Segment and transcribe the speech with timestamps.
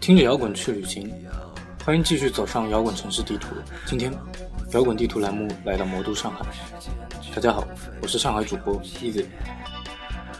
[0.00, 1.12] 听着摇滚去旅行，
[1.84, 3.48] 欢迎继续走上摇滚城市地图。
[3.84, 4.10] 今天，
[4.72, 6.42] 摇滚地图栏目来到魔都上海。
[7.34, 7.68] 大家好，
[8.00, 9.26] 我是上海主播 Easy。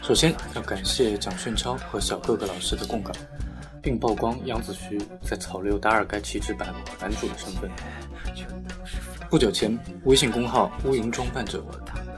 [0.01, 3.11] 首先要感谢蒋炫超和小哥哥老师的供稿，
[3.83, 7.69] 并曝光杨子胥在草六大二该旗帜版版主的身份。
[9.29, 11.63] 不久前，微信公号“乌云装扮者”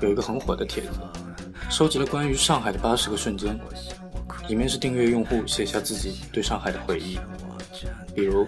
[0.01, 0.91] 有一个很火的帖子，
[1.69, 3.59] 收集了关于上海的八十个瞬间。
[4.47, 7.17] 里面是订阅用户写下自己对上海的回忆，
[8.13, 8.47] 比如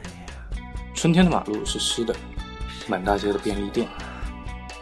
[0.94, 2.16] 春天的马路是湿的，
[2.88, 3.88] 满大街的便利店，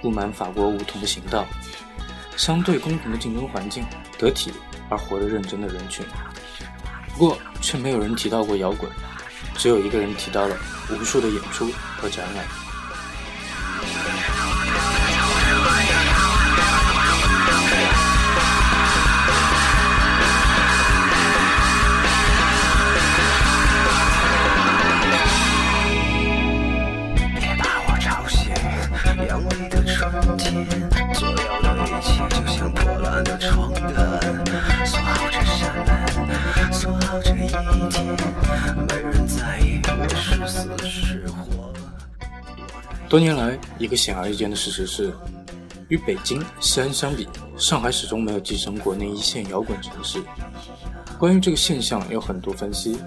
[0.01, 1.45] 布满法国梧桐的行道，
[2.35, 3.85] 相对公平的竞争环境，
[4.17, 4.51] 得体
[4.89, 6.05] 而活得认真的人群。
[7.13, 8.89] 不过却没有人提到过摇滚，
[9.55, 10.57] 只有一个人提到了
[10.89, 12.45] 无数的演出和展览。
[43.07, 45.13] 多年来，一个显而易见的事实是，
[45.87, 50.19] 与北京、西安相比，上海始终没有跻身国内一线摇滚城市。
[51.19, 52.97] 关于这个现象，有很多分析，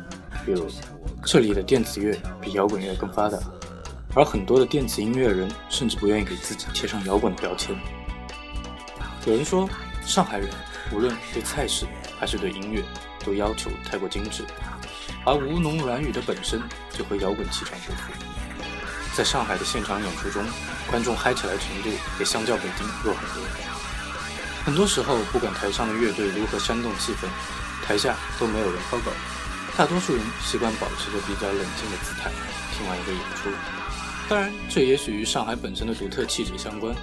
[0.45, 0.69] 比如
[1.25, 3.37] 这里的电子乐比摇滚乐更发达，
[4.15, 7.75] 而很多的电子音乐人甚至不愿意给自己贴上摇滚的标签。
[9.27, 9.69] 有人说，
[10.05, 10.49] 上海人
[10.95, 11.85] 无论对菜式
[12.19, 12.83] 还是对音乐，
[13.25, 14.45] 都要求太过精致，
[15.25, 16.61] 而吴侬软语的本身
[16.93, 18.13] 就和摇滚气场不符。
[19.15, 20.45] 在上海的现场演出中，
[20.91, 23.43] 观众嗨起来程度也相较北京弱很多。
[24.65, 27.27] 很多时候，不管台上的乐队如何煽动气氛，
[27.87, 29.13] 台下都没有人抛稿，
[29.77, 32.31] 大多数人习惯保持着比较冷静的姿态，
[32.73, 33.49] 听完一个演出。
[34.29, 36.95] 当然，这也许与上海本身的独特气质相关。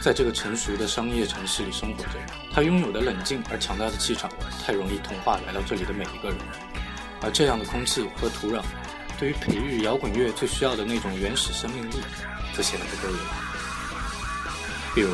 [0.00, 2.10] 在这个成熟的商业城市里生活着，
[2.52, 4.30] 他拥有的冷静而强大的气场，
[4.64, 6.38] 太容易同化来到这里的每一个人。
[7.20, 8.62] 而这样的空气和土壤。
[9.18, 11.94] 对于培育摇滚乐最需要的那种原始生命力，
[12.54, 13.18] 则显得不够有。
[14.94, 15.10] 比如，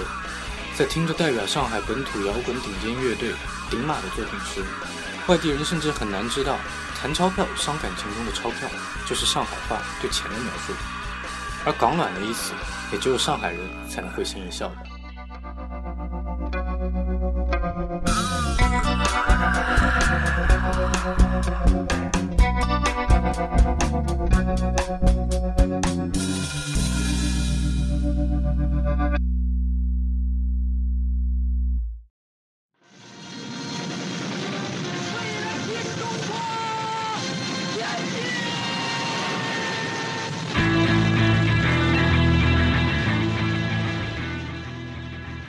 [0.76, 3.32] 在听着代表上海本土摇滚顶尖乐队
[3.70, 4.62] 顶马的作品时，
[5.26, 6.58] 外地人甚至很难知道
[7.00, 8.68] “谈钞票伤感情”中的“钞票”
[9.08, 10.74] 就是上海话对钱的描述，
[11.66, 12.52] 而“港暖”的意思
[12.92, 14.93] 也只有上海人才能会心一笑的。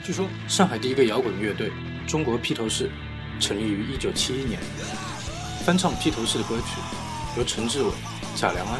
[0.06, 1.72] 据说，上海第一个摇滚乐队——
[2.06, 2.88] 中国披头士，
[3.40, 4.60] 成立于1971年，
[5.64, 6.80] 翻唱披头士的歌曲，
[7.36, 7.90] 由陈志伟、
[8.36, 8.78] 贾良安、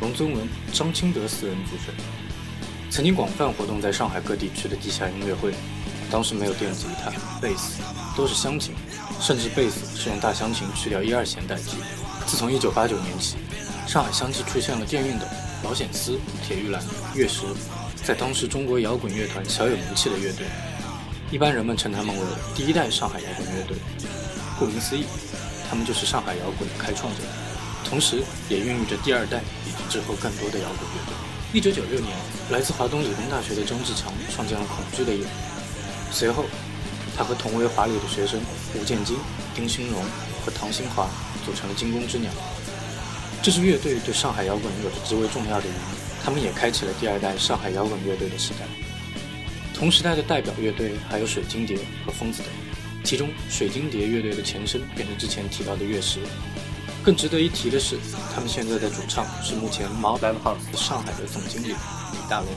[0.00, 1.94] 荣宗文、张清德四人组成，
[2.88, 5.52] 曾经广泛活动在上海各地区的地下音乐会。
[6.10, 7.82] 当时没有电子吉他、贝斯，
[8.16, 8.74] 都是乡琴，
[9.20, 11.76] 甚至贝斯是用大乡琴去掉一二弦代替。
[12.26, 13.36] 自从1989年起，
[13.86, 15.26] 上海相继出现了电熨斗
[15.62, 16.82] 保险丝、铁玉兰、
[17.14, 17.42] 月石。
[18.04, 20.46] 在当时，中国摇滚乐团小有名气的乐队，
[21.30, 22.22] 一般人们称他们为
[22.54, 23.76] 第一代上海摇滚乐队。
[24.58, 25.04] 顾名思义，
[25.68, 27.22] 他们就是上海摇滚的开创者，
[27.84, 31.14] 同时也孕育着第二代以及之后更多的摇滚乐队。
[31.52, 32.16] 一九九六年，
[32.50, 35.26] 来自华东理工大学的张志强创建了恐惧的夜，
[36.10, 36.44] 随后，
[37.16, 38.40] 他和同为华理的学生
[38.74, 39.16] 吴建金、
[39.54, 40.02] 丁兴荣
[40.44, 41.08] 和唐新华
[41.44, 42.30] 组成了惊弓之鸟。
[43.42, 46.05] 这支乐队对上海摇滚有着极为重要的意义。
[46.26, 48.66] 他们也开启了第二代上海摇滚乐队的时代。
[49.72, 52.50] 同时代的代表乐队还有水晶碟和疯子等，
[53.04, 56.18] 其中水晶碟乐队的前身便是之前提到的乐石。
[57.04, 57.96] 更值得一提的是，
[58.34, 62.48] 他们现在的主唱是目前毛 Live House 上海的总经理李大龙。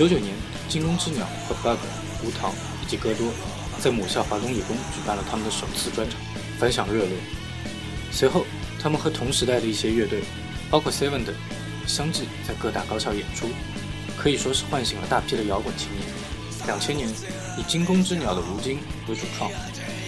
[0.00, 0.34] 九九年，
[0.66, 1.78] 惊弓之鸟和 Bug、
[2.24, 3.30] 吴糖以及戈多
[3.78, 6.18] 在母校华东理工举办了他们的首次专场，
[6.58, 7.18] 反响热烈。
[8.10, 8.46] 随后，
[8.80, 10.22] 他们和同时代的一些乐队，
[10.70, 11.34] 包括 Seven 等，
[11.86, 13.50] 相继在各大高校演出，
[14.16, 16.02] 可以说是唤醒了大批的摇滚青年。
[16.64, 17.06] 两千年，
[17.58, 19.50] 以惊弓之鸟的吴京为主创，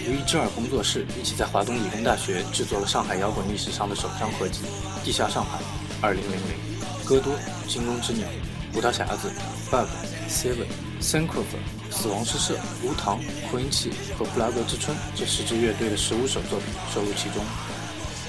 [0.07, 4.61] 与伊之耳工作室一起在华东理工大学制作了上海摇滚历史上的首张合集
[5.05, 5.59] 《地下上海》。
[6.01, 7.35] 二零零零，歌多、
[7.67, 8.27] 惊弓之鸟、
[8.73, 9.31] 胡桃匣子、
[9.73, 9.87] Bug、
[10.29, 11.57] seven，Sancroft、
[11.89, 17.43] 死亡诗社、无糖、扩音器和布拉格之春这十支乐队的十五首作品收录其中。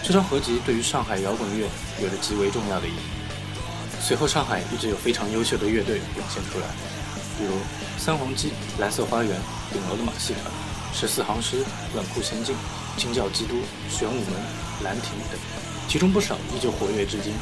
[0.02, 1.69] 这张合集对于上海摇滚乐
[2.00, 2.99] 有着极为重要的意义。
[4.00, 6.67] 随后，上海一直有非常优秀的乐队涌现出来，
[7.38, 7.52] 比如
[7.99, 9.38] 三黄鸡、蓝色花园、
[9.70, 10.50] 顶楼的马戏团、
[10.94, 11.62] 十四行诗、
[11.94, 12.56] 冷酷仙境、
[12.96, 13.56] 惊叫基督、
[13.91, 14.32] 玄武门、
[14.82, 15.38] 兰亭等，
[15.88, 17.35] 其中不少依旧活跃至今。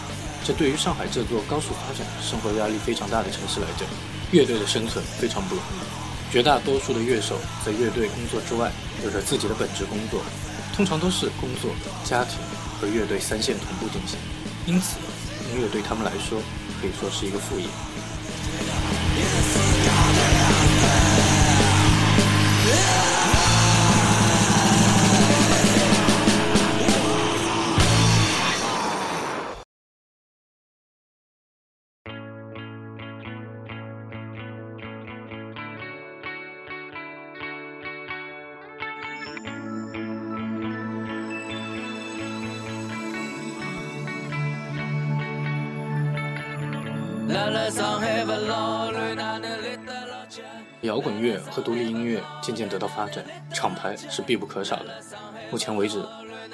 [0.44, 3.88] 这对于上海这座高速发展、生活压力非常大的城市来讲，
[4.32, 6.32] 乐队的生存非常不容易。
[6.32, 8.72] 绝大多数的乐手在乐队工作之外，
[9.04, 10.20] 有着自己的本职工作。
[10.74, 11.70] 通常都是工作、
[12.02, 12.38] 家庭
[12.80, 14.18] 和乐队三线同步进行，
[14.66, 14.96] 因此
[15.52, 16.40] 音乐对他们来说
[16.80, 17.66] 可以说是一个副业。
[50.82, 54.86] 摇滚乐和独立音乐渐渐得到发展，厂牌是必不可少的。
[55.50, 56.02] 目前为止，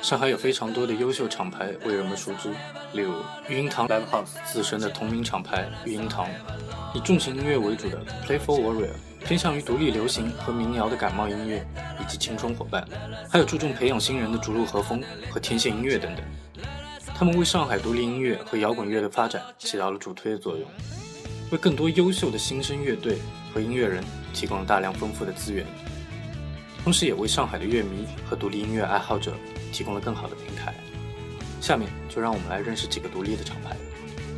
[0.02, 2.50] 上海有非常多的优秀厂牌为人们熟知，
[2.92, 3.14] 例如
[3.48, 6.28] 育婴堂 Live House 自身的同名厂牌育婴堂，
[6.94, 8.90] 以重型音乐为主的 Playful Warrior，
[9.24, 11.66] 偏向于独立流行和民谣的感冒音乐，
[12.00, 12.86] 以及青春伙伴，
[13.30, 16.24] 还有注重培养新人的逐鹿和风和天线音乐等等。
[17.18, 20.64] 他们为上海独立音乐和摇滚乐的发展起到了主推的作用。
[21.50, 23.18] 为更多优秀的新生乐队
[23.52, 25.66] 和音乐人提供了大量丰富的资源，
[26.84, 29.34] 同时也为上海的乐迷和独立音乐爱好者
[29.72, 30.72] 提供了更好的平台。
[31.60, 33.76] 下面就让我们来认识几个独立的厂牌。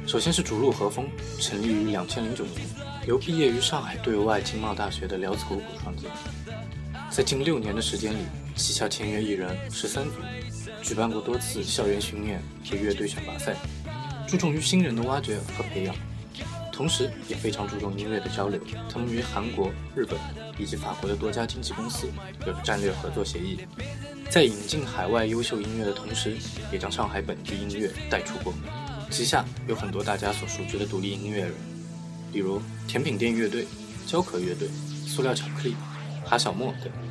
[0.07, 1.07] 首先是逐鹿和风，
[1.39, 2.67] 成立于两千零九年，
[3.07, 6.11] 由毕业于上海对外经贸大学的廖子谷谷创建。
[7.11, 8.23] 在近六年的时间里，
[8.57, 10.13] 旗下签约艺人十三组，
[10.83, 13.55] 举办过多次校园巡演和乐队选拔赛，
[14.27, 15.95] 注重于新人的挖掘和培养。
[16.73, 18.59] 同时，也非常注重音乐的交流。
[18.91, 20.19] 他们与韩国、日本
[20.59, 22.09] 以及法国的多家经纪公司
[22.47, 23.59] 有着战略合作协议，
[24.31, 26.39] 在引进海外优秀音乐的同时，
[26.73, 28.55] 也将上海本地音乐带出国。
[29.11, 31.53] 旗下有很多大家所熟知的独立音乐人，
[32.33, 33.67] 比如甜品店乐队、
[34.07, 34.67] 焦壳乐队、
[35.07, 35.77] 塑料巧克力、
[36.25, 37.10] 哈小莫等。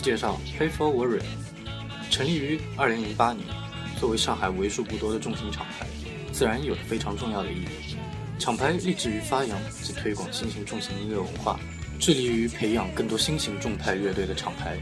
[0.00, 1.22] 介绍 Playful Warrior
[2.10, 3.46] 成立于2008年，
[3.98, 5.86] 作为上海为数不多的重型厂牌，
[6.32, 7.96] 自然有着非常重要的意义。
[8.38, 11.60] 厂牌立志于发扬及推广新型重型音乐文化，
[11.98, 14.78] 致力于培养更多新型重派乐队的厂牌。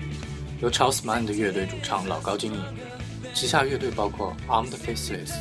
[0.60, 2.64] 由 Charles Mann 的乐队主唱老高经营，
[3.34, 5.32] 旗下乐队包括 Armed Faceless、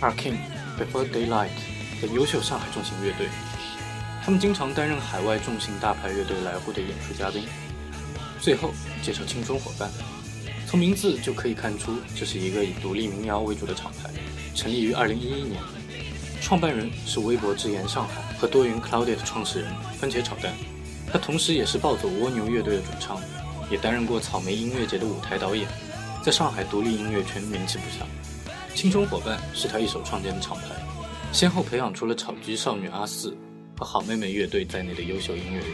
[0.00, 0.36] Arkin、
[0.78, 1.50] Before Daylight
[2.00, 3.26] 等优秀上海重型乐队。
[4.24, 7.44] 他们经常担任海外重型大牌乐队来沪的演出嘉宾。
[8.40, 9.90] 最后介绍青春伙伴，
[10.66, 14.10] 从名字就可以看出，这是一个以独立民谣为主的厂牌，
[14.54, 15.60] 成立于二零一一年，
[16.40, 20.52] 创办人是微博之言上海和多云 Clouded 创始人番茄炒蛋，
[21.10, 23.20] 他同时也是暴走蜗牛乐队的主唱，
[23.70, 25.66] 也担任过草莓音乐节的舞台导演，
[26.22, 28.06] 在上海独立音乐圈名气不小。
[28.74, 30.74] 青春伙伴是他一手创建的厂牌，
[31.32, 33.36] 先后培养出了草鸡少女阿四
[33.78, 35.68] 和好妹妹乐队在内的优秀音乐人，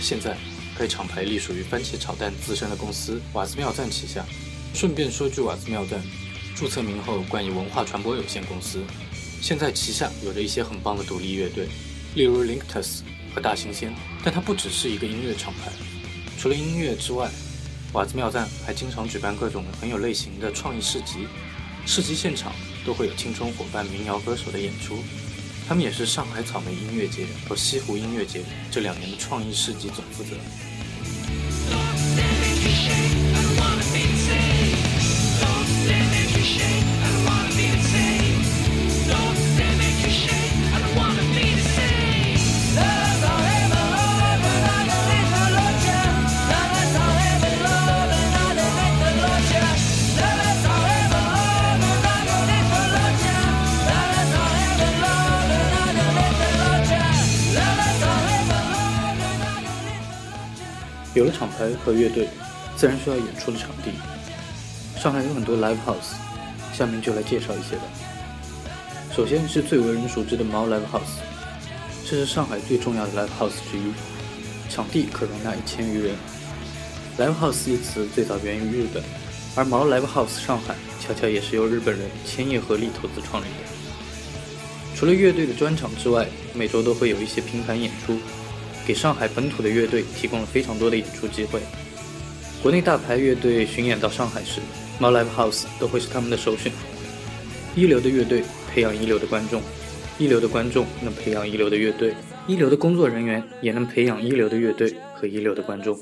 [0.00, 0.36] 现在。
[0.78, 4.24] 该厂牌隶属于番茄炒蛋自身的公司瓦兹妙赞旗下。
[4.74, 6.02] 顺便说句，瓦兹妙赞
[6.56, 8.82] 注册名后冠以文化传播有限公司，
[9.40, 11.68] 现在旗下有着一些很棒的独立乐队，
[12.14, 13.00] 例如 Linktus
[13.32, 13.94] 和大新鲜。
[14.24, 15.70] 但它不只是一个音乐厂牌，
[16.38, 17.30] 除了音乐之外，
[17.92, 21.28] 瓦兹妙赞还经常举办各种很有类型的创意市集，
[21.86, 22.52] 市集现场
[22.84, 24.98] 都会有青春伙伴民谣歌手的演出。
[25.66, 30.36] 他们也是上海草莓音乐节和西湖音乐节这两年的创意市集总负责。
[61.84, 62.28] 和乐队，
[62.76, 63.90] 自然需要演出的场地。
[65.00, 66.14] 上海有很多 live house，
[66.72, 67.82] 下面就来介绍一些吧。
[69.14, 71.20] 首先是最为人熟知的毛 live house，
[72.04, 73.92] 这是上海最重要的 live house 之一，
[74.68, 76.14] 场地可容纳一千余人。
[77.18, 79.02] live house 一词最早源于日本，
[79.54, 84.96] 而毛 live house 上海恰恰也是由日本人千叶和力投资创立的。
[84.96, 88.18] 除了乐队的专场之外，每周都会有一些拼盘演出。
[88.86, 91.60] 给上海本土的乐队提供了非常多的演出机会。
[92.62, 94.60] 国内大牌乐队巡演到上海时，
[94.98, 96.72] 猫 Live House 都会是他们的首选。
[97.74, 99.60] 一流的乐队培养一流的观众，
[100.18, 102.14] 一流的观众能培养一流的乐队，
[102.46, 105.98] 一流的工作人员也能培养一流的乐队和一流的观众。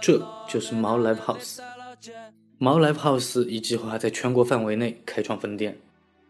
[0.00, 1.58] 这就是猫 Live House。
[2.58, 5.76] 猫 Live House 已计划在全国范围内开创分店。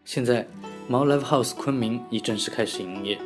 [0.05, 0.47] 现在，
[0.87, 3.17] 猫 Live House 昆明已正式开始营业。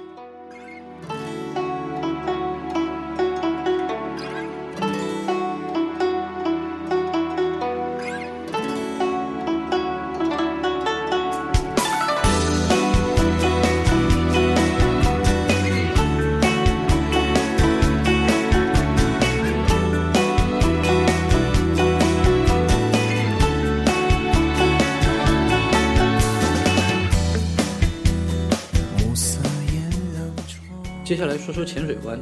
[31.08, 32.20] 接下来说说浅水湾，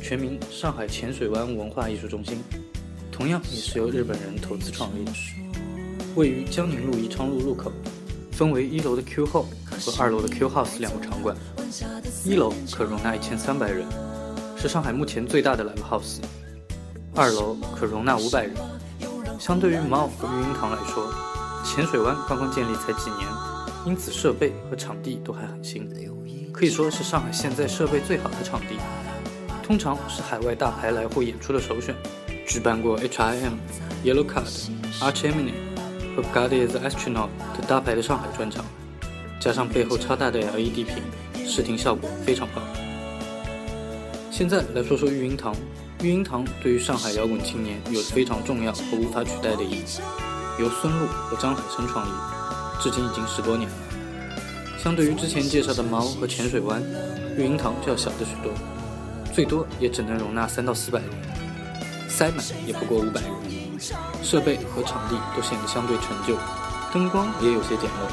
[0.00, 2.42] 全名上海浅水湾文化艺术中心，
[3.10, 5.12] 同样也是由日本人投资创立的，
[6.14, 7.70] 位于江宁路宜昌路路口，
[8.30, 11.36] 分为一楼的 Q Hall 和二楼的 Q House 两个场馆，
[12.24, 13.86] 一楼可容纳一千三百人，
[14.56, 16.16] 是上海目前最大的 Live House，
[17.14, 18.54] 二楼可容纳五百人。
[19.38, 21.12] 相对于猫和育婴堂来说，
[21.62, 23.28] 浅水湾刚刚建立才几年，
[23.84, 25.86] 因此设备和场地都还很新。
[26.62, 28.76] 可以说是上海现在设备最好的场地，
[29.64, 31.92] 通常是海外大牌来沪演出的首选。
[32.46, 33.54] 举办过 H.I.M、
[34.04, 34.46] Yellow Card、
[35.00, 35.54] Arch Enemy
[36.14, 38.64] 和 Guardian Astronaut 等大牌的上海专场，
[39.40, 41.02] 加上背后超大的 LED 屏，
[41.44, 42.62] 视听效果非常棒。
[44.30, 45.56] 现在来说说育婴堂，
[46.00, 49.84] 育婴堂对于上海摇滚青年有着非常重要和无法取代的意义，
[50.60, 52.12] 由孙露和张海生创立，
[52.80, 53.76] 至今已经十多年了。
[54.82, 56.82] 相对于之前介绍的猫和浅水湾，
[57.38, 58.52] 育婴堂就要小的许多，
[59.32, 61.08] 最多也只能容纳三到四百人，
[62.08, 63.30] 塞满也不过五百人。
[64.24, 66.36] 设备和场地都显得相对陈旧，
[66.92, 68.10] 灯光也有些简陋。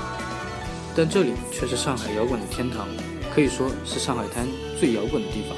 [0.96, 2.88] 但这里却是上海摇滚的天堂，
[3.34, 4.48] 可以说是上海滩
[4.80, 5.58] 最摇滚的地方，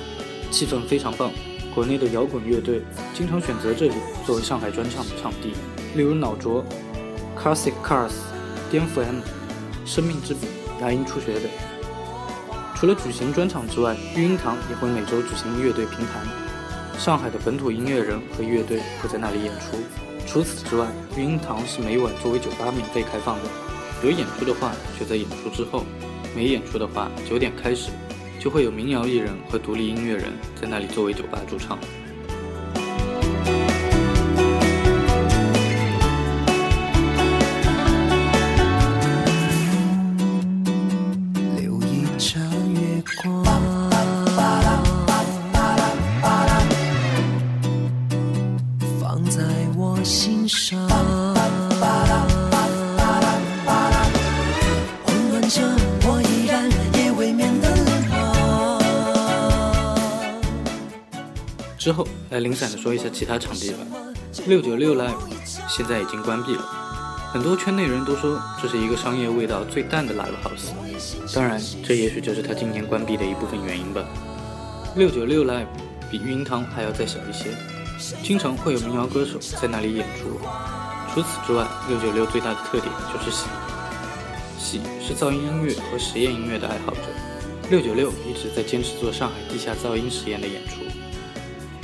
[0.49, 1.29] 气氛非常棒。
[1.75, 2.81] 国内的摇滚乐队
[3.13, 5.51] 经常选择这里作为上海专场的场地，
[5.93, 6.63] 例如脑浊、
[7.37, 8.13] Classic Cars、
[8.69, 9.19] 颠覆 M、
[9.85, 10.47] 生命之笔。
[10.81, 11.41] 牙音初学的，
[12.75, 16.99] 除了举行专场之外，育婴堂也会每周举行乐队评弹。
[16.99, 19.77] 上海的本土音乐人和乐队会在那里演出。
[20.25, 23.49] 除此之外，育婴堂是每晚作为酒吧免费开放的。
[24.03, 25.83] 有演出的话，就在演出之后；
[26.35, 27.91] 没演出的话，九点开始，
[28.39, 31.77] 就会有民谣艺人和独立音乐人在那里作为酒吧驻唱。
[61.81, 63.77] 之后来零散的说一下其他场地吧。
[64.45, 65.17] 六九六 Live
[65.67, 66.61] 现在已经关闭了，
[67.33, 71.33] 很多圈内人都说这是一个商业味道最淡的 Live House。
[71.33, 74.05] 当然，这也许就是他今年关闭的一部分原因吧。
[74.95, 75.65] 六九六 Live
[76.11, 77.49] 比育婴堂还要再小一些，
[78.21, 80.39] 经常会有民谣歌手在那里演出。
[81.11, 83.47] 除此之外，六九六最大的特点就是喜，
[84.59, 87.01] 喜是噪音音乐和实验音乐的爱好者。
[87.71, 90.75] 六九六一直在坚持做上海地下噪音实验的演出。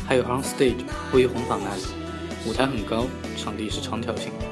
[0.08, 1.82] 还有 On Stage 位于红坊那里，
[2.46, 4.46] 舞台很高，场地是长条形的，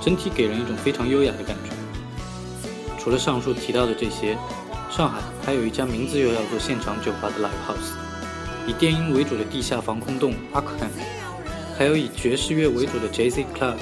[0.00, 1.70] 整体给人一种非常优雅的感觉。
[2.98, 4.36] 除了上述提到的这些，
[4.90, 7.94] 上海还有一家名字又叫做现场酒吧的 Live House，
[8.66, 10.90] 以电音为主的地下防空洞 Arkham，
[11.78, 13.76] 还有以爵士乐为主的 Jazz Club，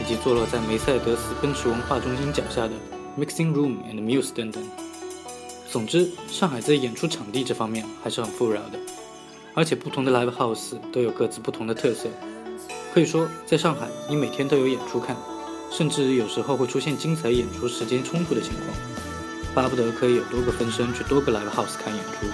[0.00, 2.72] 以及坐落在梅赛德斯奔驰文化中心脚下的
[3.18, 4.62] Mixing Room and Muse 等等。
[5.68, 8.78] 总之，上海在演出场地这方面还是很富饶的。
[9.54, 12.08] 而且不同的 live house 都有各自不同的特色，
[12.94, 15.16] 可以说在上海你每天都有演出看，
[15.70, 18.66] 甚至有时候会出现精彩演出时间冲突的情况，
[19.54, 22.26] 巴不得可以有多个分身去多个 live house 看演出。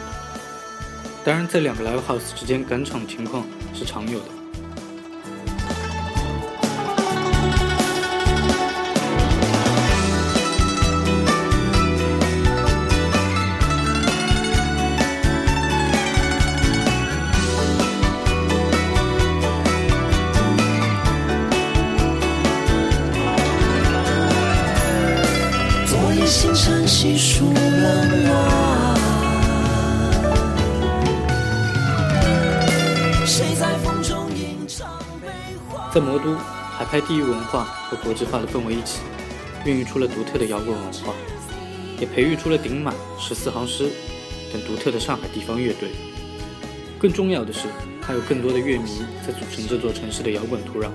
[1.25, 3.45] 当然，在两个 live house 之间赶场情况
[3.75, 4.27] 是常有的，
[26.29, 28.95] 细数人啊。
[33.25, 34.87] 谁在风中吟唱？
[35.93, 36.37] 在魔都，
[36.77, 39.01] 海派地域文化和国际化的氛围一起，
[39.65, 41.15] 孕育出了独特的摇滚文化，
[41.99, 43.91] 也培育出了顶满、十四行诗
[44.53, 45.91] 等独特的上海地方乐队。
[46.99, 47.69] 更重要的是，
[48.03, 50.89] 还有更多的乐迷在组成这座城市的摇滚土壤。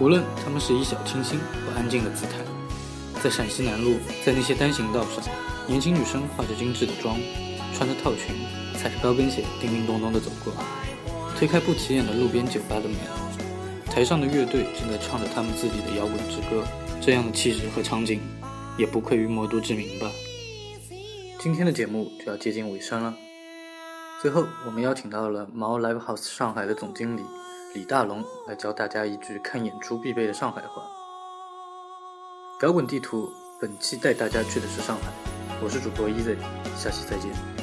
[0.00, 2.32] 无论他们是以小清新或安静的姿态，
[3.24, 5.24] 在陕西南路，在那些单行道上，
[5.66, 7.18] 年轻女生化着精致的妆，
[7.72, 8.36] 穿着套裙，
[8.76, 10.52] 踩着高跟鞋，叮叮咚咚地走过，
[11.34, 12.98] 推开不起眼的路边酒吧的门，
[13.86, 16.62] 台上的乐队正在唱着他们自己的摇滚之歌。
[17.00, 18.20] 这样的气质和场景，
[18.76, 20.06] 也不愧于魔都之名吧。
[21.38, 23.14] 今天的节目就要接近尾声了。
[24.20, 27.22] 最后，我们邀请到了毛 Live House 上海的总经理
[27.74, 30.82] 李大龙来教大家一句看演出必备的上海话。
[32.62, 33.30] 摇滚地图
[33.60, 35.12] 本期带大家去的是上海，
[35.62, 36.36] 我是主播 EZ，
[36.78, 37.53] 下期再见。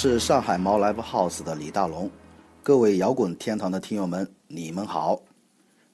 [0.00, 2.08] 是上海猫 Live House 的李大龙，
[2.62, 5.20] 各位摇滚天堂的听友们，你们好！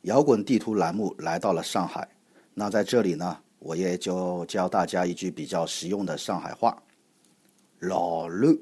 [0.03, 2.07] 摇滚地图栏目来到了上海，
[2.53, 6.83] 那在这里呢，我也就教大家一句比较实用的上海话
[7.81, 8.55] ：“老六”，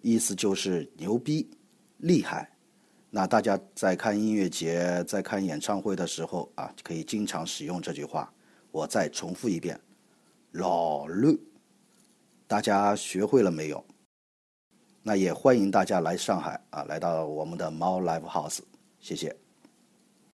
[0.00, 1.46] 意思就是牛逼、
[1.98, 2.50] 厉害。
[3.10, 8.32] 那大家在看音乐节、在看演唱会的时候啊，可以经常使用这句话。
[8.70, 9.78] 我再重复一遍
[10.52, 11.36] ：“老六”，
[12.48, 13.84] 大家学会了没有？
[15.08, 18.58] 那也欢迎大家来上海啊，来到我们的猫 Live House，
[19.00, 19.47] 谢谢。